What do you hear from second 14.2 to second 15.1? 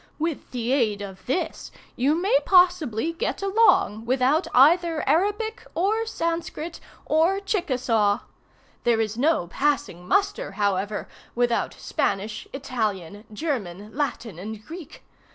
and Greek.